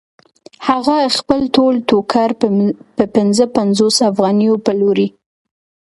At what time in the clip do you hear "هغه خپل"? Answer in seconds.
0.67-1.41